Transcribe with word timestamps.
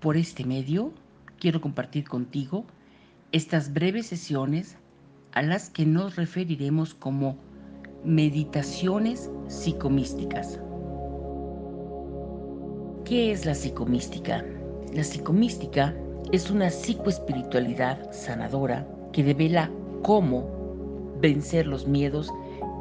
por 0.00 0.16
este 0.16 0.44
medio 0.44 0.92
quiero 1.38 1.60
compartir 1.60 2.08
contigo 2.08 2.64
estas 3.32 3.72
breves 3.72 4.06
sesiones 4.06 4.76
a 5.32 5.42
las 5.42 5.70
que 5.70 5.86
nos 5.86 6.16
referiremos 6.16 6.94
como 6.94 7.36
meditaciones 8.04 9.30
psicomísticas. 9.48 10.58
¿Qué 13.04 13.30
es 13.30 13.44
la 13.44 13.54
psicomística? 13.54 14.44
La 14.92 15.04
psicomística 15.04 15.94
es 16.32 16.50
una 16.50 16.70
psicoespiritualidad 16.70 18.10
sanadora 18.12 18.86
que 19.12 19.22
devela 19.22 19.70
cómo 20.02 20.48
vencer 21.20 21.66
los 21.66 21.86
miedos 21.86 22.30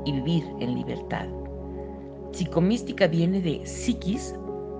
y 0.05 0.13
vivir 0.13 0.43
en 0.59 0.75
libertad. 0.75 1.27
Psicomística 2.31 3.07
viene 3.07 3.41
de 3.41 3.65
psiquis, 3.65 4.33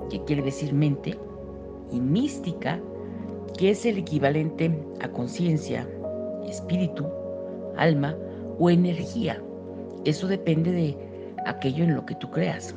que 0.09 0.23
quiere 0.23 0.41
decir 0.43 0.73
mente, 0.73 1.17
y 1.91 1.99
mística, 1.99 2.79
que 3.57 3.71
es 3.71 3.85
el 3.85 3.97
equivalente 3.97 4.71
a 5.01 5.09
conciencia, 5.09 5.87
espíritu, 6.47 7.05
alma 7.77 8.15
o 8.57 8.69
energía. 8.69 9.41
Eso 10.05 10.27
depende 10.27 10.71
de 10.71 10.97
aquello 11.45 11.83
en 11.83 11.95
lo 11.95 12.05
que 12.05 12.15
tú 12.15 12.29
creas. 12.29 12.75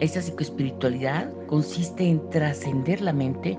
Esa 0.00 0.20
psicoespiritualidad 0.20 1.32
consiste 1.46 2.04
en 2.04 2.28
trascender 2.30 3.00
la 3.00 3.12
mente 3.12 3.58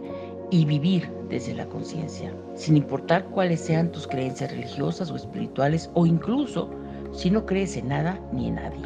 y 0.52 0.66
vivir 0.66 1.10
desde 1.30 1.54
la 1.54 1.66
conciencia, 1.68 2.32
sin 2.56 2.78
importar 2.78 3.26
cuáles 3.26 3.60
sean 3.60 3.92
tus 3.92 4.08
creencias 4.08 4.52
religiosas 4.52 5.12
o 5.12 5.16
espirituales 5.16 5.90
o 5.94 6.06
incluso 6.06 6.70
si 7.12 7.30
no 7.32 7.46
crees 7.46 7.76
en 7.76 7.90
nada 7.90 8.20
ni 8.32 8.48
en 8.48 8.56
nadie. 8.56 8.86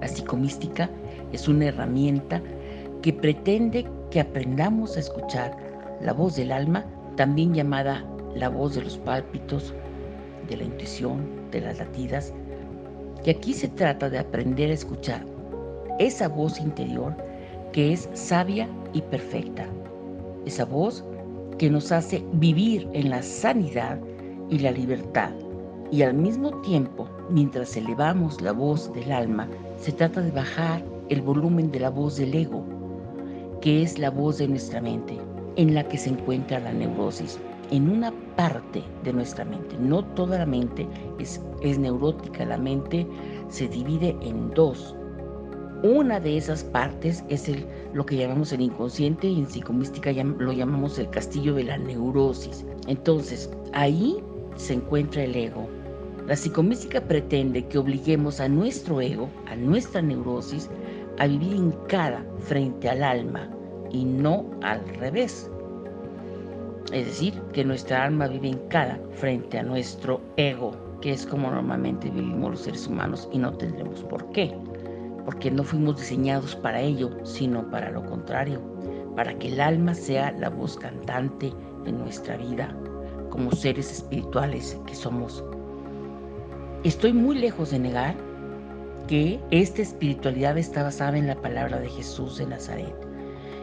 La 0.00 0.08
psicomística 0.08 0.90
es 1.32 1.48
una 1.48 1.66
herramienta 1.66 2.42
que 3.02 3.12
pretende 3.12 3.86
que 4.14 4.20
aprendamos 4.20 4.96
a 4.96 5.00
escuchar 5.00 5.56
la 6.00 6.12
voz 6.12 6.36
del 6.36 6.52
alma, 6.52 6.84
también 7.16 7.52
llamada 7.52 8.04
la 8.36 8.48
voz 8.48 8.76
de 8.76 8.82
los 8.82 8.96
pálpitos, 8.96 9.74
de 10.48 10.56
la 10.56 10.62
intuición, 10.62 11.26
de 11.50 11.62
las 11.62 11.78
latidas. 11.78 12.32
Y 13.24 13.30
aquí 13.30 13.52
se 13.52 13.66
trata 13.66 14.08
de 14.08 14.20
aprender 14.20 14.70
a 14.70 14.74
escuchar 14.74 15.26
esa 15.98 16.28
voz 16.28 16.60
interior 16.60 17.12
que 17.72 17.92
es 17.92 18.08
sabia 18.12 18.68
y 18.92 19.02
perfecta. 19.02 19.66
Esa 20.46 20.64
voz 20.64 21.04
que 21.58 21.68
nos 21.68 21.90
hace 21.90 22.24
vivir 22.34 22.88
en 22.92 23.10
la 23.10 23.20
sanidad 23.20 23.98
y 24.48 24.60
la 24.60 24.70
libertad. 24.70 25.30
Y 25.90 26.02
al 26.02 26.14
mismo 26.14 26.52
tiempo, 26.60 27.08
mientras 27.30 27.76
elevamos 27.76 28.40
la 28.40 28.52
voz 28.52 28.92
del 28.92 29.10
alma, 29.10 29.48
se 29.76 29.90
trata 29.90 30.20
de 30.20 30.30
bajar 30.30 30.84
el 31.08 31.20
volumen 31.20 31.72
de 31.72 31.80
la 31.80 31.90
voz 31.90 32.16
del 32.16 32.32
ego, 32.32 32.64
que 33.64 33.82
es 33.82 33.98
la 33.98 34.10
voz 34.10 34.36
de 34.36 34.46
nuestra 34.46 34.78
mente, 34.82 35.18
en 35.56 35.74
la 35.74 35.88
que 35.88 35.96
se 35.96 36.10
encuentra 36.10 36.60
la 36.60 36.74
neurosis, 36.74 37.38
en 37.70 37.88
una 37.88 38.12
parte 38.36 38.84
de 39.04 39.12
nuestra 39.14 39.42
mente. 39.46 39.74
No 39.80 40.04
toda 40.04 40.36
la 40.36 40.44
mente 40.44 40.86
es, 41.18 41.40
es 41.62 41.78
neurótica, 41.78 42.44
la 42.44 42.58
mente 42.58 43.06
se 43.48 43.66
divide 43.68 44.14
en 44.20 44.50
dos. 44.50 44.94
Una 45.82 46.20
de 46.20 46.36
esas 46.36 46.62
partes 46.62 47.24
es 47.30 47.48
el, 47.48 47.64
lo 47.94 48.04
que 48.04 48.18
llamamos 48.18 48.52
el 48.52 48.60
inconsciente 48.60 49.28
y 49.28 49.38
en 49.38 49.46
psicomística 49.48 50.12
lo 50.12 50.52
llamamos 50.52 50.98
el 50.98 51.08
castillo 51.08 51.54
de 51.54 51.64
la 51.64 51.78
neurosis. 51.78 52.66
Entonces, 52.86 53.50
ahí 53.72 54.22
se 54.56 54.74
encuentra 54.74 55.24
el 55.24 55.34
ego. 55.34 55.66
La 56.26 56.36
psicomística 56.36 57.00
pretende 57.00 57.66
que 57.68 57.78
obliguemos 57.78 58.40
a 58.40 58.48
nuestro 58.48 59.00
ego, 59.00 59.30
a 59.46 59.56
nuestra 59.56 60.02
neurosis, 60.02 60.68
a 61.18 61.26
vivir 61.26 61.54
en 61.54 61.70
cada 61.88 62.26
frente 62.40 62.90
al 62.90 63.02
alma 63.02 63.53
y 63.94 64.04
no 64.04 64.44
al 64.62 64.86
revés. 64.98 65.48
Es 66.92 67.06
decir, 67.06 67.40
que 67.52 67.64
nuestra 67.64 68.04
alma 68.04 68.26
vive 68.26 68.48
en 68.48 68.58
cada 68.68 68.98
frente 69.12 69.58
a 69.58 69.62
nuestro 69.62 70.20
ego, 70.36 70.72
que 71.00 71.12
es 71.12 71.24
como 71.24 71.50
normalmente 71.50 72.10
vivimos 72.10 72.50
los 72.50 72.60
seres 72.60 72.86
humanos 72.88 73.28
y 73.32 73.38
no 73.38 73.52
tendremos 73.56 74.02
por 74.04 74.30
qué, 74.32 74.54
porque 75.24 75.50
no 75.50 75.62
fuimos 75.62 75.96
diseñados 75.96 76.56
para 76.56 76.80
ello, 76.80 77.10
sino 77.24 77.70
para 77.70 77.90
lo 77.90 78.04
contrario, 78.04 78.60
para 79.14 79.32
que 79.38 79.48
el 79.48 79.60
alma 79.60 79.94
sea 79.94 80.32
la 80.32 80.50
voz 80.50 80.76
cantante 80.76 81.52
en 81.86 81.98
nuestra 81.98 82.36
vida, 82.36 82.76
como 83.30 83.52
seres 83.52 83.90
espirituales 83.92 84.76
que 84.86 84.94
somos. 84.94 85.42
Estoy 86.82 87.12
muy 87.12 87.38
lejos 87.38 87.70
de 87.70 87.78
negar 87.78 88.14
que 89.06 89.40
esta 89.50 89.82
espiritualidad 89.82 90.58
está 90.58 90.82
basada 90.82 91.16
en 91.16 91.28
la 91.28 91.36
palabra 91.36 91.78
de 91.78 91.88
Jesús 91.88 92.38
de 92.38 92.46
Nazaret. 92.46 93.03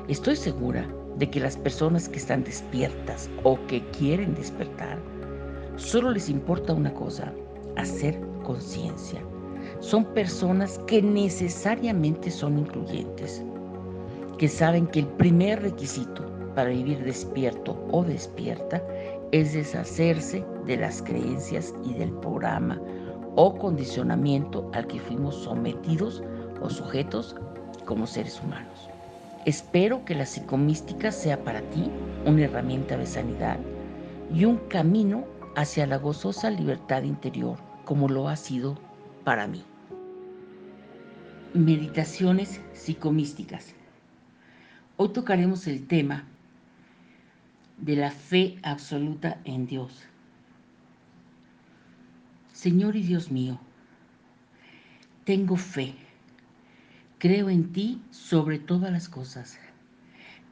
Estoy 0.07 0.35
segura 0.35 0.87
de 1.17 1.29
que 1.29 1.39
las 1.39 1.55
personas 1.55 2.09
que 2.09 2.17
están 2.17 2.43
despiertas 2.43 3.29
o 3.43 3.57
que 3.67 3.85
quieren 3.91 4.33
despertar, 4.33 4.97
solo 5.75 6.11
les 6.11 6.27
importa 6.27 6.73
una 6.73 6.91
cosa, 6.93 7.31
hacer 7.77 8.19
conciencia. 8.43 9.21
Son 9.79 10.03
personas 10.03 10.79
que 10.87 11.03
necesariamente 11.03 12.31
son 12.31 12.57
incluyentes, 12.57 13.43
que 14.39 14.47
saben 14.47 14.87
que 14.87 15.01
el 15.01 15.07
primer 15.07 15.61
requisito 15.61 16.25
para 16.55 16.69
vivir 16.71 17.03
despierto 17.03 17.77
o 17.91 18.03
despierta 18.03 18.83
es 19.31 19.53
deshacerse 19.53 20.43
de 20.65 20.77
las 20.77 21.01
creencias 21.03 21.75
y 21.85 21.93
del 21.93 22.11
programa 22.17 22.81
o 23.35 23.55
condicionamiento 23.55 24.69
al 24.73 24.87
que 24.87 24.99
fuimos 24.99 25.35
sometidos 25.35 26.23
o 26.59 26.69
sujetos 26.69 27.35
como 27.85 28.07
seres 28.07 28.41
humanos. 28.41 28.89
Espero 29.45 30.05
que 30.05 30.13
la 30.13 30.27
psicomística 30.27 31.11
sea 31.11 31.43
para 31.43 31.61
ti 31.71 31.89
una 32.25 32.43
herramienta 32.43 32.95
de 32.95 33.07
sanidad 33.07 33.57
y 34.31 34.45
un 34.45 34.57
camino 34.67 35.25
hacia 35.55 35.87
la 35.87 35.97
gozosa 35.97 36.51
libertad 36.51 37.01
interior, 37.03 37.57
como 37.83 38.07
lo 38.07 38.29
ha 38.29 38.35
sido 38.35 38.77
para 39.23 39.47
mí. 39.47 39.63
Meditaciones 41.55 42.61
psicomísticas. 42.73 43.73
Hoy 44.97 45.09
tocaremos 45.09 45.65
el 45.65 45.87
tema 45.87 46.25
de 47.77 47.95
la 47.95 48.11
fe 48.11 48.59
absoluta 48.61 49.39
en 49.43 49.65
Dios. 49.65 50.03
Señor 52.53 52.95
y 52.95 53.01
Dios 53.01 53.31
mío, 53.31 53.59
tengo 55.25 55.57
fe, 55.57 55.95
creo 57.21 57.51
en 57.51 57.71
ti 57.71 58.01
sobre 58.09 58.57
todas 58.57 58.91
las 58.91 59.07
cosas, 59.07 59.59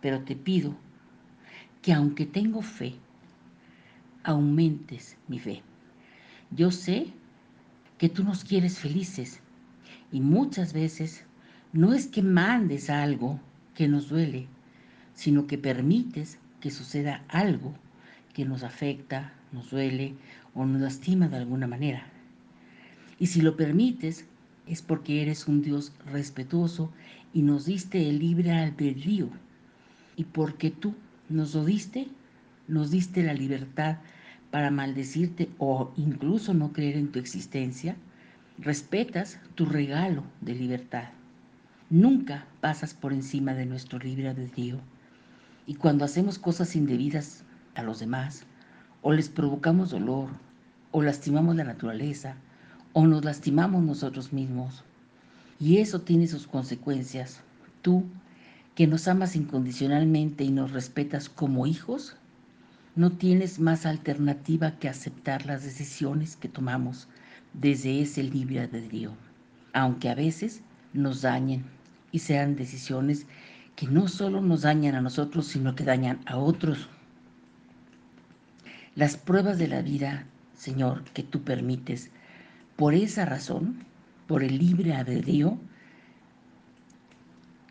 pero 0.02 0.22
te 0.22 0.36
pido 0.36 0.76
que 1.82 1.94
aunque 1.94 2.28
tengo 2.28 2.62
fe, 2.62 2.94
aumentes 4.24 5.18
mi 5.28 5.40
fe. 5.40 5.64
Yo 6.52 6.70
sé 6.70 7.08
que 7.98 8.08
tú 8.08 8.24
nos 8.24 8.44
quieres 8.44 8.78
felices 8.78 9.40
y 10.12 10.22
muchas 10.22 10.72
veces 10.72 11.26
no 11.74 11.92
es 11.92 12.06
que 12.06 12.22
mandes 12.22 12.92
algo 12.92 13.40
que 13.74 13.88
nos 13.88 14.08
duele, 14.08 14.46
sino 15.16 15.48
que 15.48 15.58
permites 15.58 16.38
que 16.60 16.70
suceda 16.70 17.26
algo 17.30 17.74
que 18.32 18.46
nos 18.46 18.62
afecta, 18.62 19.34
nos 19.52 19.72
duele 19.72 20.14
o 20.54 20.68
nos 20.68 20.82
lastima 20.82 21.30
de 21.30 21.38
alguna 21.38 21.66
manera. 21.66 22.06
Y 23.18 23.26
si 23.26 23.42
lo 23.42 23.58
permites, 23.58 24.28
es 24.70 24.84
porque 24.84 25.22
eres 25.22 25.48
un 25.48 25.62
Dios 25.62 25.92
respetuoso 26.06 26.92
y 27.34 27.42
nos 27.42 27.66
diste 27.66 28.08
el 28.08 28.20
libre 28.20 28.52
albedrío. 28.52 29.28
Y 30.16 30.26
porque 30.26 30.70
tú 30.70 30.94
nos 31.28 31.56
lo 31.56 31.66
diste, 31.66 32.08
nos 32.68 32.92
diste 32.92 33.24
la 33.24 33.34
libertad 33.34 33.98
para 34.52 34.72
maldecirte 34.72 35.50
o 35.58 35.92
incluso 35.98 36.54
no 36.54 36.72
creer 36.72 36.98
en 36.98 37.12
tu 37.12 37.20
existencia, 37.20 37.96
respetas 38.60 39.40
tu 39.56 39.66
regalo 39.66 40.24
de 40.42 40.54
libertad. 40.54 41.10
Nunca 41.90 42.46
pasas 42.62 42.94
por 42.94 43.12
encima 43.12 43.54
de 43.54 43.66
nuestro 43.66 43.98
libre 43.98 44.30
albedrío. 44.30 44.80
Y 45.66 45.76
cuando 45.76 46.06
hacemos 46.06 46.38
cosas 46.38 46.76
indebidas 46.76 47.44
a 47.74 47.82
los 47.82 48.00
demás, 48.00 48.46
o 49.02 49.14
les 49.14 49.30
provocamos 49.30 49.92
dolor, 49.92 50.30
o 50.92 51.02
lastimamos 51.02 51.56
la 51.56 51.64
naturaleza, 51.64 52.36
o 52.94 53.06
nos 53.06 53.24
lastimamos 53.24 53.84
nosotros 53.84 54.34
mismos. 54.34 54.84
Y 55.60 55.78
eso 55.78 56.02
tiene 56.02 56.28
sus 56.28 56.48
consecuencias. 56.48 57.42
Tú, 57.82 58.06
que 58.76 58.88
nos 58.88 59.08
amas 59.08 59.36
incondicionalmente 59.36 60.44
y 60.44 60.52
nos 60.52 60.72
respetas 60.72 61.30
como 61.30 61.68
hijos, 61.68 62.16
no 62.96 63.12
tienes 63.12 63.60
más 63.60 63.86
alternativa 63.86 64.80
que 64.80 64.90
aceptar 64.90 65.46
las 65.46 65.64
decisiones 65.64 66.36
que 66.36 66.50
tomamos 66.50 67.08
desde 67.54 68.02
ese 68.02 68.24
libre 68.24 68.62
albedrío, 68.62 69.14
aunque 69.74 70.10
a 70.10 70.16
veces 70.16 70.62
nos 70.94 71.22
dañen 71.22 71.66
y 72.12 72.20
sean 72.20 72.56
decisiones 72.56 73.26
que 73.76 73.88
no 73.88 74.08
solo 74.08 74.42
nos 74.42 74.64
dañan 74.64 74.96
a 74.96 75.02
nosotros, 75.02 75.48
sino 75.48 75.76
que 75.76 75.84
dañan 75.84 76.20
a 76.26 76.38
otros. 76.38 76.90
Las 78.96 79.16
pruebas 79.16 79.58
de 79.58 79.68
la 79.68 79.82
vida, 79.82 80.26
Señor, 80.58 81.04
que 81.14 81.24
tú 81.24 81.44
permites, 81.44 82.12
por 82.80 82.96
esa 82.96 83.26
razón, 83.26 83.84
por 84.26 84.42
el 84.42 84.58
libre 84.58 84.94
albedrío, 84.94 85.58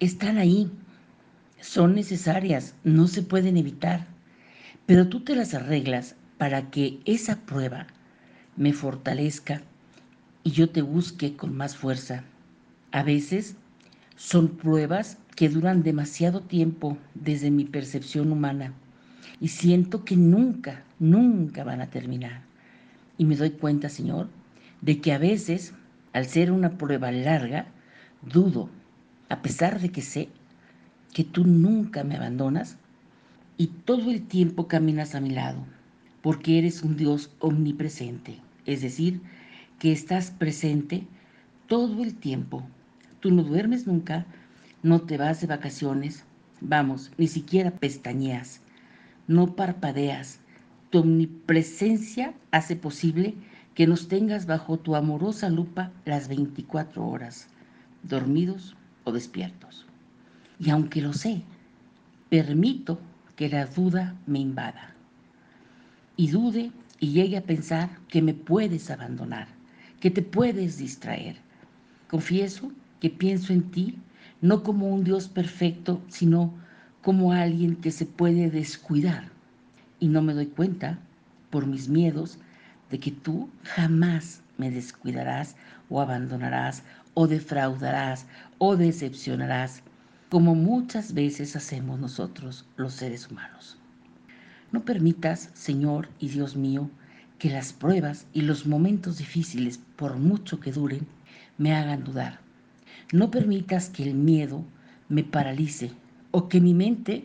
están 0.01 0.37
ahí 0.37 0.71
son 1.63 1.95
necesarias, 1.95 2.75
no 2.85 3.09
se 3.09 3.23
pueden 3.23 3.57
evitar, 3.57 4.07
pero 4.85 5.09
tú 5.09 5.21
te 5.21 5.35
las 5.35 5.55
arreglas 5.55 6.15
para 6.37 6.71
que 6.71 7.01
esa 7.07 7.37
prueba 7.47 7.87
me 8.59 8.75
fortalezca 8.75 9.63
y 10.45 10.51
yo 10.51 10.69
te 10.69 10.83
busque 10.83 11.37
con 11.37 11.57
más 11.57 11.75
fuerza. 11.75 12.23
A 12.93 13.03
veces 13.03 13.57
son 14.15 14.59
pruebas 14.59 15.17
que 15.37 15.49
duran 15.49 15.83
demasiado 15.83 16.43
tiempo 16.43 16.99
desde 17.15 17.51
mi 17.51 17.65
percepción 17.65 18.31
humana 18.31 18.75
y 19.41 19.49
siento 19.49 20.05
que 20.05 20.17
nunca, 20.17 20.85
nunca 20.99 21.65
van 21.65 21.81
a 21.81 21.89
terminar. 21.89 22.43
Y 23.17 23.25
me 23.25 23.37
doy 23.37 23.53
cuenta, 23.53 23.89
Señor, 23.89 24.29
de 24.81 25.01
que 25.01 25.13
a 25.13 25.19
veces, 25.19 25.75
al 26.13 26.27
ser 26.27 26.53
una 26.53 26.79
prueba 26.79 27.11
larga, 27.11 27.67
dudo, 28.23 28.71
a 29.29 29.43
pesar 29.43 29.81
de 29.81 29.91
que 29.91 30.03
sé 30.03 30.29
que 31.13 31.25
tú 31.25 31.45
nunca 31.45 32.05
me 32.05 32.17
abandonas 32.17 32.77
y 33.57 33.69
todo 33.69 34.11
el 34.11 34.23
tiempo 34.27 34.69
caminas 34.69 35.15
a 35.15 35.21
mi 35.21 35.31
lado, 35.31 35.65
porque 36.23 36.59
eres 36.59 36.83
un 36.83 36.97
Dios 36.97 37.31
omnipresente, 37.41 38.41
es 38.67 38.83
decir, 38.83 39.21
que 39.79 39.93
estás 39.93 40.31
presente 40.31 41.07
todo 41.67 42.03
el 42.03 42.15
tiempo. 42.15 42.67
Tú 43.21 43.31
no 43.31 43.43
duermes 43.43 43.87
nunca, 43.87 44.27
no 44.83 45.01
te 45.01 45.17
vas 45.17 45.41
de 45.41 45.47
vacaciones, 45.47 46.25
vamos, 46.61 47.11
ni 47.19 47.27
siquiera 47.27 47.71
pestañeas, 47.71 48.61
no 49.27 49.55
parpadeas. 49.55 50.41
Tu 50.91 51.01
omnipresencia 51.01 52.33
hace 52.51 52.75
posible 52.75 53.35
que 53.79 53.87
nos 53.87 54.09
tengas 54.09 54.47
bajo 54.47 54.77
tu 54.77 54.97
amorosa 54.97 55.49
lupa 55.51 55.93
las 56.05 56.27
24 56.27 57.07
horas, 57.07 57.47
dormidos 58.03 58.75
o 59.05 59.13
despiertos. 59.13 59.87
Y 60.59 60.71
aunque 60.71 61.01
lo 61.01 61.13
sé, 61.13 61.43
permito 62.29 62.99
que 63.37 63.49
la 63.49 63.67
duda 63.67 64.17
me 64.27 64.41
invada. 64.41 64.97
Y 66.17 66.27
dude 66.27 66.73
y 66.99 67.13
llegue 67.13 67.37
a 67.37 67.45
pensar 67.45 67.89
que 68.09 68.21
me 68.21 68.35
puedes 68.35 68.91
abandonar, 68.91 69.47
que 70.01 70.11
te 70.11 70.23
puedes 70.23 70.79
distraer. 70.79 71.37
Confieso 72.11 72.73
que 72.99 73.11
pienso 73.11 73.53
en 73.53 73.71
ti 73.71 73.97
no 74.41 74.65
como 74.65 74.89
un 74.89 75.05
Dios 75.05 75.29
perfecto, 75.29 76.03
sino 76.09 76.53
como 77.01 77.31
alguien 77.31 77.77
que 77.77 77.93
se 77.93 78.07
puede 78.07 78.51
descuidar. 78.51 79.31
Y 80.01 80.09
no 80.09 80.21
me 80.21 80.35
doy 80.35 80.47
cuenta, 80.47 80.99
por 81.51 81.69
mis 81.69 81.89
miedos, 81.89 82.41
de 82.91 82.99
que 82.99 83.11
tú 83.11 83.49
jamás 83.63 84.41
me 84.57 84.71
descuidarás 84.71 85.57
o 85.89 86.01
abandonarás 86.01 86.83
o 87.15 87.27
defraudarás 87.27 88.27
o 88.59 88.77
decepcionarás 88.77 89.83
como 90.29 90.55
muchas 90.55 91.15
veces 91.15 91.57
hacemos 91.57 91.99
nosotros 91.99 92.67
los 92.77 92.95
seres 92.95 93.31
humanos. 93.31 93.79
No 94.73 94.85
permitas, 94.85 95.51
Señor 95.55 96.09
y 96.19 96.29
Dios 96.29 96.55
mío, 96.55 96.91
que 97.39 97.51
las 97.51 97.73
pruebas 97.73 98.27
y 98.35 98.43
los 98.43 98.67
momentos 98.67 99.19
difíciles, 99.19 99.81
por 99.97 100.17
mucho 100.17 100.61
que 100.61 100.73
duren, 100.73 101.07
me 101.57 101.75
hagan 101.75 102.05
dudar. 102.05 102.41
No 103.13 103.31
permitas 103.31 103.89
que 103.89 104.03
el 104.03 104.15
miedo 104.15 104.65
me 105.09 105.25
paralice 105.25 105.93
o 106.31 106.49
que 106.49 106.61
mi 106.61 106.75
mente 106.75 107.25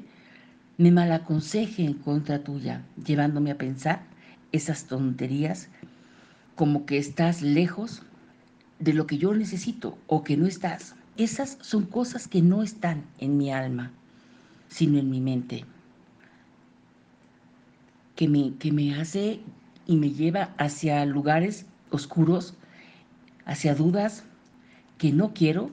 me 0.78 0.92
malaconseje 0.92 1.84
en 1.84 1.96
contra 1.96 2.44
tuya, 2.44 2.84
llevándome 3.06 3.52
a 3.52 3.58
pensar 3.58 4.13
esas 4.54 4.86
tonterías 4.86 5.68
como 6.56 6.86
que 6.86 6.98
estás 6.98 7.42
lejos 7.42 8.04
de 8.80 8.94
lo 8.94 9.08
que 9.08 9.18
yo 9.18 9.34
necesito 9.34 9.98
o 10.08 10.24
que 10.24 10.38
no 10.38 10.48
estás. 10.48 10.96
Esas 11.18 11.58
son 11.62 11.86
cosas 11.86 12.28
que 12.28 12.42
no 12.42 12.64
están 12.64 13.04
en 13.20 13.38
mi 13.38 13.52
alma, 13.52 13.92
sino 14.70 14.98
en 14.98 15.10
mi 15.10 15.20
mente, 15.20 15.66
que 18.16 18.28
me, 18.28 18.56
que 18.56 18.72
me 18.72 18.96
hace 18.96 19.42
y 19.86 19.98
me 19.98 20.12
lleva 20.12 20.54
hacia 20.58 21.06
lugares 21.06 21.66
oscuros, 21.92 22.56
hacia 23.46 23.76
dudas 23.76 24.24
que 24.98 25.12
no 25.12 25.34
quiero 25.34 25.70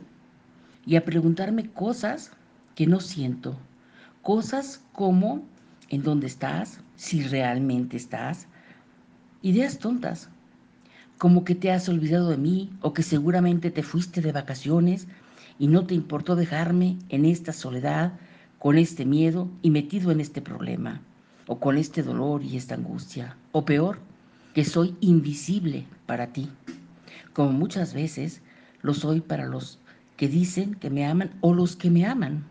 y 0.86 0.96
a 0.96 1.04
preguntarme 1.04 1.70
cosas 1.70 2.32
que 2.74 2.86
no 2.86 3.00
siento. 3.00 3.58
Cosas 4.22 4.82
como 4.92 5.42
en 5.88 6.02
dónde 6.02 6.26
estás, 6.26 6.80
si 6.96 7.22
realmente 7.22 7.96
estás. 7.96 8.46
Ideas 9.42 9.78
tontas, 9.78 10.28
como 11.16 11.44
que 11.44 11.54
te 11.54 11.72
has 11.72 11.88
olvidado 11.88 12.28
de 12.28 12.36
mí 12.36 12.70
o 12.82 12.92
que 12.92 13.02
seguramente 13.02 13.70
te 13.70 13.82
fuiste 13.82 14.20
de 14.20 14.32
vacaciones 14.32 15.08
y 15.58 15.68
no 15.68 15.86
te 15.86 15.94
importó 15.94 16.36
dejarme 16.36 16.98
en 17.08 17.24
esta 17.24 17.54
soledad, 17.54 18.12
con 18.58 18.76
este 18.76 19.06
miedo 19.06 19.48
y 19.62 19.70
metido 19.70 20.10
en 20.10 20.20
este 20.20 20.42
problema, 20.42 21.00
o 21.46 21.58
con 21.58 21.78
este 21.78 22.02
dolor 22.02 22.42
y 22.42 22.58
esta 22.58 22.74
angustia, 22.74 23.34
o 23.52 23.64
peor, 23.64 24.00
que 24.52 24.66
soy 24.66 24.94
invisible 25.00 25.86
para 26.04 26.34
ti, 26.34 26.50
como 27.32 27.52
muchas 27.52 27.94
veces 27.94 28.42
lo 28.82 28.92
soy 28.92 29.22
para 29.22 29.46
los 29.46 29.78
que 30.18 30.28
dicen 30.28 30.74
que 30.74 30.90
me 30.90 31.06
aman 31.06 31.38
o 31.40 31.54
los 31.54 31.76
que 31.76 31.88
me 31.88 32.04
aman, 32.04 32.44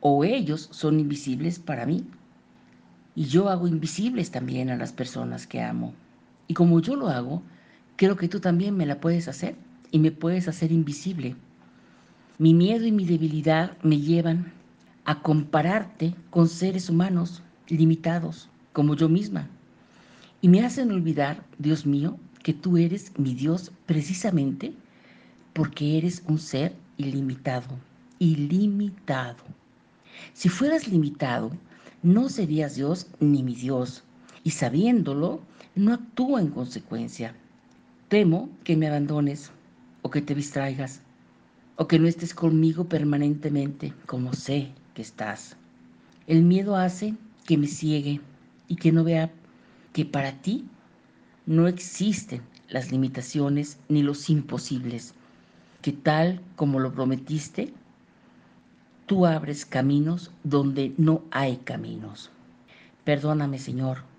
o 0.00 0.24
ellos 0.24 0.70
son 0.72 1.00
invisibles 1.00 1.58
para 1.58 1.84
mí, 1.84 2.06
y 3.14 3.26
yo 3.26 3.50
hago 3.50 3.68
invisibles 3.68 4.30
también 4.30 4.70
a 4.70 4.76
las 4.76 4.94
personas 4.94 5.46
que 5.46 5.60
amo. 5.60 5.92
Y 6.48 6.54
como 6.54 6.80
yo 6.80 6.96
lo 6.96 7.08
hago, 7.08 7.42
creo 7.96 8.16
que 8.16 8.28
tú 8.28 8.40
también 8.40 8.76
me 8.76 8.86
la 8.86 9.00
puedes 9.00 9.28
hacer 9.28 9.56
y 9.90 9.98
me 9.98 10.10
puedes 10.10 10.48
hacer 10.48 10.72
invisible 10.72 11.36
mi 12.38 12.52
miedo 12.52 12.84
y 12.84 12.90
mi 12.90 13.04
debilidad 13.04 13.78
me 13.82 14.00
llevan 14.00 14.52
a 15.04 15.22
compararte 15.22 16.16
con 16.30 16.48
seres 16.48 16.90
humanos 16.90 17.44
limitados, 17.68 18.48
como 18.72 18.96
yo 18.96 19.08
misma. 19.08 19.48
Y 20.42 20.48
me 20.48 20.64
hacen 20.64 20.90
olvidar, 20.90 21.44
Dios 21.58 21.86
mío, 21.86 22.18
que 22.42 22.52
tú 22.52 22.76
eres 22.76 23.16
mi 23.16 23.34
Dios 23.34 23.70
precisamente 23.86 24.74
porque 25.52 25.96
eres 25.96 26.24
un 26.26 26.38
ser 26.38 26.74
ilimitado, 26.96 27.78
ilimitado. 28.18 29.44
Si 30.32 30.48
fueras 30.48 30.88
limitado, 30.88 31.52
no 32.02 32.28
serías 32.28 32.74
Dios 32.74 33.06
ni 33.20 33.44
mi 33.44 33.54
Dios, 33.54 34.02
y 34.42 34.50
sabiéndolo, 34.50 35.40
no 35.74 35.92
actúo 35.92 36.38
en 36.38 36.50
consecuencia. 36.50 37.34
Temo 38.08 38.48
que 38.62 38.76
me 38.76 38.86
abandones 38.86 39.50
o 40.02 40.10
que 40.10 40.22
te 40.22 40.34
distraigas 40.34 41.00
o 41.76 41.88
que 41.88 41.98
no 41.98 42.06
estés 42.06 42.32
conmigo 42.34 42.84
permanentemente, 42.84 43.92
como 44.06 44.32
sé 44.32 44.70
que 44.94 45.02
estás. 45.02 45.56
El 46.26 46.44
miedo 46.44 46.76
hace 46.76 47.14
que 47.44 47.58
me 47.58 47.66
ciegue 47.66 48.20
y 48.68 48.76
que 48.76 48.92
no 48.92 49.02
vea 49.02 49.32
que 49.92 50.04
para 50.04 50.40
ti 50.40 50.64
no 51.46 51.66
existen 51.66 52.42
las 52.68 52.92
limitaciones 52.92 53.78
ni 53.88 54.02
los 54.02 54.30
imposibles, 54.30 55.14
que 55.82 55.92
tal 55.92 56.40
como 56.56 56.78
lo 56.78 56.92
prometiste, 56.92 57.74
tú 59.06 59.26
abres 59.26 59.66
caminos 59.66 60.30
donde 60.44 60.94
no 60.96 61.22
hay 61.30 61.56
caminos. 61.58 62.30
Perdóname, 63.04 63.58
Señor. 63.58 64.13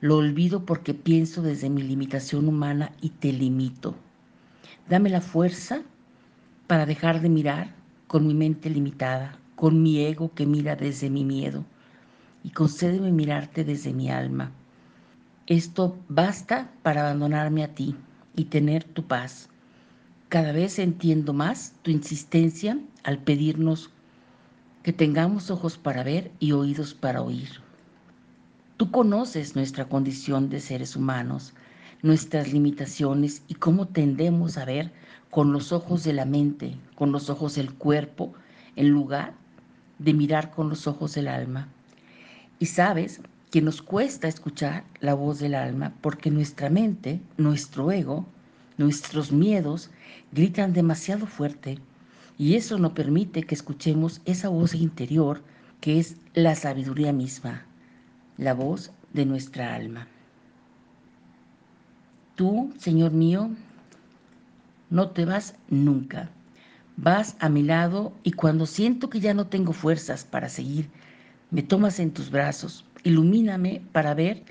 Lo 0.00 0.16
olvido 0.16 0.64
porque 0.64 0.94
pienso 0.94 1.42
desde 1.42 1.70
mi 1.70 1.82
limitación 1.82 2.46
humana 2.46 2.92
y 3.00 3.10
te 3.10 3.32
limito. 3.32 3.96
Dame 4.88 5.10
la 5.10 5.20
fuerza 5.20 5.82
para 6.68 6.86
dejar 6.86 7.20
de 7.20 7.28
mirar 7.28 7.74
con 8.06 8.24
mi 8.24 8.32
mente 8.32 8.70
limitada, 8.70 9.38
con 9.56 9.82
mi 9.82 9.98
ego 9.98 10.32
que 10.34 10.46
mira 10.46 10.76
desde 10.76 11.10
mi 11.10 11.24
miedo, 11.24 11.64
y 12.44 12.50
concédeme 12.50 13.10
mirarte 13.10 13.64
desde 13.64 13.92
mi 13.92 14.08
alma. 14.08 14.52
Esto 15.48 15.98
basta 16.08 16.70
para 16.82 17.00
abandonarme 17.00 17.64
a 17.64 17.74
ti 17.74 17.96
y 18.36 18.44
tener 18.44 18.84
tu 18.84 19.02
paz. 19.02 19.48
Cada 20.28 20.52
vez 20.52 20.78
entiendo 20.78 21.32
más 21.32 21.74
tu 21.82 21.90
insistencia 21.90 22.78
al 23.02 23.18
pedirnos 23.18 23.90
que 24.84 24.92
tengamos 24.92 25.50
ojos 25.50 25.76
para 25.76 26.04
ver 26.04 26.30
y 26.38 26.52
oídos 26.52 26.94
para 26.94 27.20
oír. 27.20 27.67
Tú 28.78 28.92
conoces 28.92 29.56
nuestra 29.56 29.88
condición 29.88 30.50
de 30.50 30.60
seres 30.60 30.94
humanos, 30.94 31.52
nuestras 32.02 32.52
limitaciones 32.52 33.42
y 33.48 33.54
cómo 33.54 33.88
tendemos 33.88 34.56
a 34.56 34.64
ver 34.64 34.92
con 35.32 35.52
los 35.52 35.72
ojos 35.72 36.04
de 36.04 36.12
la 36.12 36.24
mente, 36.24 36.76
con 36.94 37.10
los 37.10 37.28
ojos 37.28 37.56
del 37.56 37.74
cuerpo, 37.74 38.34
en 38.76 38.90
lugar 38.90 39.34
de 39.98 40.14
mirar 40.14 40.52
con 40.52 40.68
los 40.68 40.86
ojos 40.86 41.16
del 41.16 41.26
alma. 41.26 41.66
Y 42.60 42.66
sabes 42.66 43.20
que 43.50 43.62
nos 43.62 43.82
cuesta 43.82 44.28
escuchar 44.28 44.84
la 45.00 45.14
voz 45.14 45.40
del 45.40 45.56
alma 45.56 45.92
porque 46.00 46.30
nuestra 46.30 46.70
mente, 46.70 47.20
nuestro 47.36 47.90
ego, 47.90 48.26
nuestros 48.76 49.32
miedos 49.32 49.90
gritan 50.30 50.72
demasiado 50.72 51.26
fuerte 51.26 51.80
y 52.38 52.54
eso 52.54 52.78
no 52.78 52.94
permite 52.94 53.42
que 53.42 53.56
escuchemos 53.56 54.20
esa 54.24 54.50
voz 54.50 54.72
interior 54.76 55.42
que 55.80 55.98
es 55.98 56.14
la 56.32 56.54
sabiduría 56.54 57.12
misma, 57.12 57.66
la 58.38 58.54
voz 58.54 58.90
de 59.12 59.26
nuestra 59.26 59.74
alma. 59.74 60.08
Tú, 62.36 62.72
Señor 62.78 63.12
mío, 63.12 63.50
no 64.90 65.10
te 65.10 65.24
vas 65.24 65.54
nunca, 65.68 66.30
Vas 67.00 67.36
a 67.38 67.48
mi 67.48 67.62
lado 67.62 68.12
y 68.24 68.32
cuando 68.32 68.66
siento 68.66 69.08
que 69.08 69.20
ya 69.20 69.32
no 69.32 69.46
tengo 69.46 69.72
fuerzas 69.72 70.24
para 70.24 70.48
seguir, 70.48 70.90
me 71.52 71.62
tomas 71.62 72.00
en 72.00 72.10
tus 72.10 72.28
brazos, 72.28 72.84
ilumíname 73.04 73.82
para 73.92 74.14
ver 74.14 74.42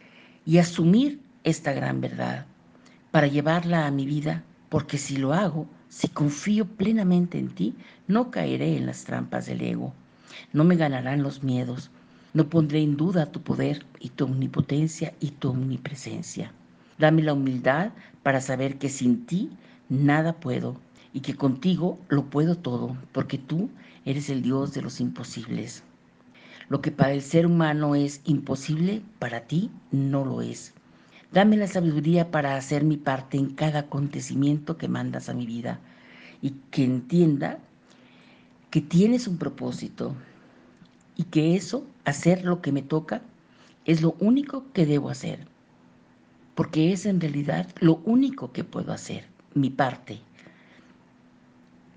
y 0.45 0.59
asumir 0.59 1.19
esta 1.43 1.73
gran 1.73 1.99
verdad, 1.99 2.45
para 3.11 3.27
llevarla 3.27 3.85
a 3.85 3.91
mi 3.91 4.05
vida, 4.05 4.45
porque 4.69 4.97
si 4.97 5.17
lo 5.17 5.33
hago, 5.33 5.67
si 5.89 6.07
confío 6.07 6.65
plenamente 6.65 7.37
en 7.37 7.49
ti, 7.49 7.75
no 8.07 8.31
caeré 8.31 8.77
en 8.77 8.85
las 8.85 9.03
trampas 9.03 9.47
del 9.47 9.59
ego, 9.59 9.93
no 10.53 10.63
me 10.63 10.77
ganarán 10.77 11.23
los 11.23 11.43
miedos, 11.43 11.91
no 12.33 12.49
pondré 12.49 12.81
en 12.81 12.97
duda 12.97 13.31
tu 13.31 13.41
poder 13.41 13.85
y 13.99 14.09
tu 14.09 14.25
omnipotencia 14.25 15.13
y 15.19 15.31
tu 15.31 15.49
omnipresencia. 15.49 16.51
Dame 16.97 17.21
la 17.23 17.33
humildad 17.33 17.91
para 18.23 18.41
saber 18.41 18.77
que 18.77 18.89
sin 18.89 19.25
ti 19.25 19.51
nada 19.89 20.33
puedo 20.33 20.77
y 21.13 21.21
que 21.21 21.35
contigo 21.35 21.99
lo 22.09 22.25
puedo 22.25 22.55
todo, 22.55 22.97
porque 23.11 23.37
tú 23.37 23.69
eres 24.05 24.29
el 24.29 24.41
Dios 24.41 24.73
de 24.73 24.81
los 24.81 24.99
imposibles. 24.99 25.83
Lo 26.69 26.81
que 26.81 26.91
para 26.91 27.13
el 27.13 27.21
ser 27.21 27.45
humano 27.45 27.95
es 27.95 28.21
imposible, 28.25 29.01
para 29.19 29.41
ti 29.41 29.71
no 29.91 30.25
lo 30.25 30.41
es. 30.41 30.73
Dame 31.31 31.57
la 31.57 31.67
sabiduría 31.67 32.31
para 32.31 32.55
hacer 32.55 32.83
mi 32.83 32.97
parte 32.97 33.37
en 33.37 33.51
cada 33.51 33.79
acontecimiento 33.79 34.77
que 34.77 34.87
mandas 34.87 35.29
a 35.29 35.33
mi 35.33 35.45
vida 35.45 35.79
y 36.41 36.51
que 36.71 36.83
entienda 36.83 37.59
que 38.69 38.81
tienes 38.81 39.27
un 39.27 39.37
propósito 39.37 40.15
y 41.17 41.23
que 41.23 41.55
eso, 41.55 41.83
hacer 42.05 42.45
lo 42.45 42.61
que 42.61 42.71
me 42.71 42.83
toca, 42.83 43.21
es 43.85 44.01
lo 44.01 44.15
único 44.19 44.65
que 44.71 44.85
debo 44.85 45.09
hacer. 45.09 45.39
Porque 46.53 46.93
es 46.93 47.05
en 47.05 47.19
realidad 47.19 47.67
lo 47.79 47.95
único 48.05 48.51
que 48.51 48.63
puedo 48.63 48.93
hacer, 48.93 49.25
mi 49.55 49.69
parte. 49.71 50.19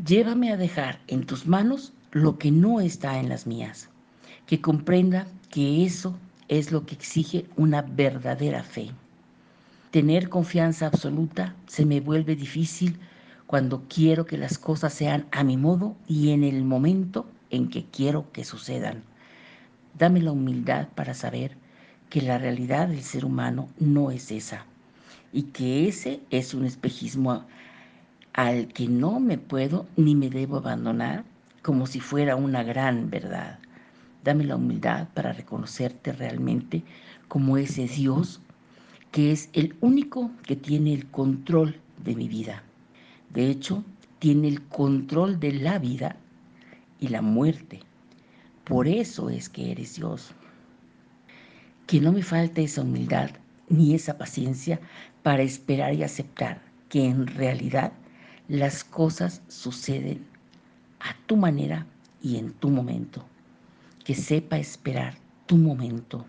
Llévame 0.04 0.50
a 0.50 0.56
dejar 0.56 1.00
en 1.06 1.26
tus 1.26 1.46
manos 1.46 1.92
lo 2.12 2.38
que 2.38 2.50
no 2.50 2.80
está 2.80 3.18
en 3.20 3.28
las 3.28 3.46
mías. 3.46 3.90
Que 4.46 4.60
comprenda 4.60 5.26
que 5.50 5.84
eso 5.84 6.16
es 6.48 6.72
lo 6.72 6.86
que 6.86 6.94
exige 6.94 7.46
una 7.56 7.82
verdadera 7.82 8.62
fe. 8.62 8.90
Tener 9.90 10.28
confianza 10.28 10.86
absoluta 10.86 11.54
se 11.66 11.84
me 11.84 12.00
vuelve 12.00 12.36
difícil 12.36 12.98
cuando 13.46 13.82
quiero 13.88 14.24
que 14.24 14.38
las 14.38 14.56
cosas 14.56 14.94
sean 14.94 15.26
a 15.32 15.44
mi 15.44 15.56
modo 15.56 15.96
y 16.06 16.30
en 16.30 16.44
el 16.44 16.64
momento 16.64 17.26
en 17.50 17.68
que 17.68 17.84
quiero 17.84 18.30
que 18.32 18.44
sucedan. 18.44 19.09
Dame 19.98 20.20
la 20.20 20.32
humildad 20.32 20.88
para 20.94 21.14
saber 21.14 21.56
que 22.08 22.22
la 22.22 22.38
realidad 22.38 22.88
del 22.88 23.02
ser 23.02 23.24
humano 23.24 23.68
no 23.78 24.10
es 24.10 24.30
esa 24.30 24.64
y 25.32 25.42
que 25.44 25.88
ese 25.88 26.20
es 26.30 26.54
un 26.54 26.64
espejismo 26.64 27.44
al 28.32 28.68
que 28.68 28.88
no 28.88 29.20
me 29.20 29.38
puedo 29.38 29.86
ni 29.96 30.14
me 30.14 30.30
debo 30.30 30.56
abandonar 30.56 31.24
como 31.62 31.86
si 31.86 32.00
fuera 32.00 32.36
una 32.36 32.62
gran 32.62 33.10
verdad. 33.10 33.58
Dame 34.24 34.44
la 34.44 34.56
humildad 34.56 35.08
para 35.14 35.32
reconocerte 35.32 36.12
realmente 36.12 36.82
como 37.28 37.56
ese 37.56 37.86
Dios 37.86 38.40
que 39.10 39.32
es 39.32 39.50
el 39.52 39.76
único 39.80 40.30
que 40.44 40.56
tiene 40.56 40.94
el 40.94 41.06
control 41.10 41.76
de 42.04 42.14
mi 42.14 42.28
vida. 42.28 42.62
De 43.32 43.50
hecho, 43.50 43.84
tiene 44.18 44.48
el 44.48 44.62
control 44.62 45.40
de 45.40 45.52
la 45.52 45.78
vida 45.78 46.16
y 47.00 47.08
la 47.08 47.22
muerte. 47.22 47.80
Por 48.70 48.86
eso 48.86 49.30
es 49.30 49.48
que 49.48 49.72
eres 49.72 49.96
Dios. 49.96 50.30
Que 51.88 52.00
no 52.00 52.12
me 52.12 52.22
falte 52.22 52.62
esa 52.62 52.82
humildad 52.82 53.30
ni 53.68 53.96
esa 53.96 54.16
paciencia 54.16 54.80
para 55.24 55.42
esperar 55.42 55.92
y 55.94 56.04
aceptar 56.04 56.62
que 56.88 57.04
en 57.04 57.26
realidad 57.26 57.92
las 58.46 58.84
cosas 58.84 59.42
suceden 59.48 60.24
a 61.00 61.16
tu 61.26 61.36
manera 61.36 61.84
y 62.22 62.36
en 62.36 62.52
tu 62.52 62.70
momento. 62.70 63.24
Que 64.04 64.14
sepa 64.14 64.56
esperar 64.56 65.16
tu 65.46 65.56
momento. 65.56 66.24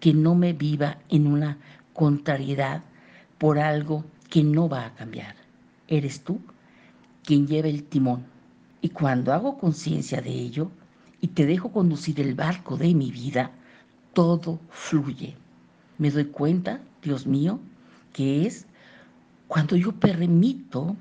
Que 0.00 0.14
no 0.14 0.34
me 0.34 0.54
viva 0.54 0.96
en 1.10 1.26
una 1.26 1.58
contrariedad 1.92 2.84
por 3.36 3.58
algo 3.58 4.02
que 4.30 4.42
no 4.42 4.66
va 4.66 4.86
a 4.86 4.94
cambiar. 4.94 5.36
Eres 5.88 6.22
tú 6.24 6.40
quien 7.22 7.46
lleva 7.46 7.68
el 7.68 7.84
timón. 7.84 8.24
Y 8.80 8.88
cuando 8.88 9.34
hago 9.34 9.58
conciencia 9.58 10.22
de 10.22 10.30
ello, 10.30 10.70
y 11.20 11.28
te 11.28 11.46
dejo 11.46 11.72
conducir 11.72 12.20
el 12.20 12.34
barco 12.34 12.76
de 12.76 12.94
mi 12.94 13.10
vida, 13.10 13.50
todo 14.12 14.60
fluye. 14.70 15.36
Me 15.98 16.10
doy 16.10 16.26
cuenta, 16.26 16.80
Dios 17.02 17.26
mío, 17.26 17.60
que 18.12 18.46
es 18.46 18.66
cuando 19.48 19.76
yo 19.76 19.92
permito 19.92 20.96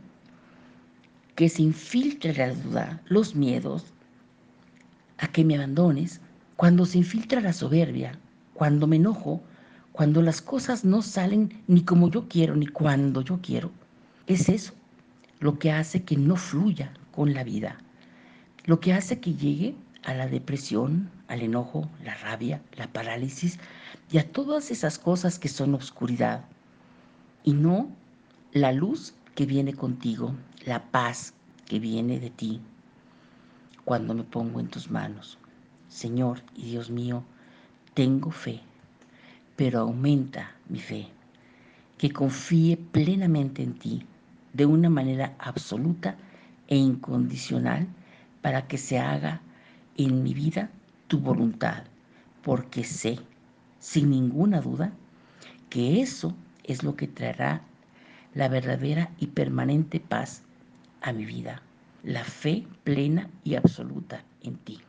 que 1.36 1.50
se 1.50 1.62
infiltre 1.62 2.34
la 2.34 2.54
duda, 2.54 3.02
los 3.08 3.36
miedos, 3.36 3.86
a 5.18 5.28
que 5.28 5.44
me 5.44 5.56
abandones, 5.56 6.22
cuando 6.56 6.86
se 6.86 6.98
infiltra 7.00 7.42
la 7.42 7.54
soberbia, 7.54 8.18
cuando 8.54 8.88
me 8.88 8.96
enojo, 8.96 9.42
cuando 9.92 10.22
las 10.22 10.42
cosas 10.42 10.86
no 10.86 11.02
salen 11.02 11.64
ni 11.68 11.84
como 11.84 12.10
yo 12.10 12.28
quiero, 12.28 12.56
ni 12.56 12.68
cuando 12.68 13.22
yo 13.22 13.40
quiero. 13.42 13.72
Es 14.28 14.50
eso 14.50 14.74
lo 15.40 15.60
que 15.60 15.72
hace 15.72 16.04
que 16.04 16.18
no 16.18 16.36
fluya 16.36 16.94
con 17.12 17.34
la 17.34 17.44
vida, 17.44 17.78
lo 18.66 18.80
que 18.80 18.94
hace 18.94 19.20
que 19.20 19.34
llegue 19.34 19.76
a 20.06 20.14
la 20.14 20.28
depresión, 20.28 21.10
al 21.28 21.42
enojo, 21.42 21.90
la 22.04 22.14
rabia, 22.16 22.62
la 22.78 22.88
parálisis 22.88 23.60
y 24.12 24.20
a 24.20 24.32
todas 24.32 24.70
esas 24.70 25.00
cosas 25.00 25.40
que 25.40 25.50
son 25.50 25.74
oscuridad 25.74 26.46
y 27.44 27.54
no 27.54 27.90
la 28.54 28.72
luz 28.72 29.16
que 29.34 29.46
viene 29.46 29.74
contigo, 29.74 30.34
la 30.66 30.84
paz 30.92 31.34
que 31.66 31.80
viene 31.80 32.20
de 32.20 32.30
ti 32.30 32.62
cuando 33.84 34.14
me 34.14 34.24
pongo 34.24 34.60
en 34.60 34.68
tus 34.68 34.92
manos. 34.92 35.38
Señor 35.90 36.42
y 36.56 36.70
Dios 36.72 36.90
mío, 36.90 37.24
tengo 37.94 38.30
fe, 38.30 38.62
pero 39.56 39.80
aumenta 39.80 40.52
mi 40.70 40.80
fe, 40.80 41.08
que 41.98 42.12
confíe 42.12 42.78
plenamente 42.78 43.64
en 43.64 43.74
ti 43.74 44.06
de 44.54 44.66
una 44.66 44.90
manera 44.90 45.36
absoluta 45.40 46.16
e 46.68 46.76
incondicional 46.76 47.88
para 48.42 48.68
que 48.68 48.78
se 48.78 49.00
haga 49.00 49.42
en 49.98 50.24
mi 50.24 50.34
vida 50.34 50.70
tu 51.08 51.20
voluntad, 51.20 51.84
porque 52.44 52.84
sé, 52.84 53.20
sin 53.80 54.10
ninguna 54.10 54.62
duda, 54.62 54.92
que 55.70 56.02
eso 56.02 56.36
es 56.64 56.84
lo 56.84 56.96
que 56.96 57.08
traerá 57.08 57.62
la 58.34 58.50
verdadera 58.50 59.10
y 59.18 59.28
permanente 59.28 60.00
paz 60.00 60.44
a 61.02 61.14
mi 61.14 61.26
vida, 61.26 61.62
la 62.04 62.24
fe 62.24 62.66
plena 62.84 63.30
y 63.44 63.56
absoluta 63.56 64.24
en 64.42 64.56
ti. 64.58 64.80